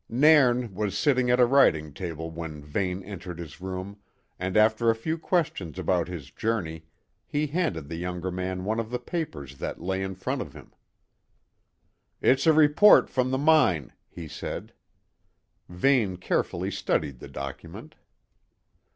[0.09, 3.97] Nairn was sitting at a writing table when Vane entered his room,
[4.39, 6.85] and after a few questions about his journey,
[7.27, 10.73] he handed the younger man one of the papers that lay in front of him.
[12.19, 14.73] "It's a report from the mine," he said.
[15.69, 17.93] Vane carefully studied the document.